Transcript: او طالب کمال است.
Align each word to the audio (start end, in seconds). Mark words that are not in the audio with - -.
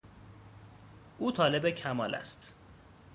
او 1.19 1.31
طالب 1.31 1.69
کمال 1.69 2.15
است. 2.15 2.55